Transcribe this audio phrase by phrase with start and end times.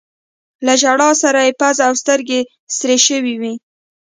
[0.65, 2.39] له ژړا سره يې پزه او سترګې
[2.77, 3.53] سرې شوي وې.